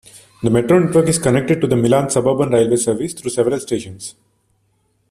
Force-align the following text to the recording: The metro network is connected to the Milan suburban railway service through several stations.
The 0.41 0.49
metro 0.49 0.79
network 0.79 1.07
is 1.09 1.19
connected 1.19 1.61
to 1.61 1.67
the 1.67 1.75
Milan 1.75 2.09
suburban 2.09 2.49
railway 2.49 2.77
service 2.77 3.13
through 3.13 3.29
several 3.29 3.59
stations. 3.59 4.15